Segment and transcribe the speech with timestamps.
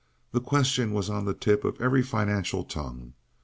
[0.31, 3.13] The question was on the tip of every financial tongue.